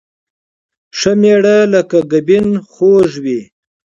ښه 0.97 1.11
مېړه 1.21 1.57
لکه 1.73 1.97
ګبين 2.11 2.47
خوږ 2.71 3.09
وي 3.23 3.41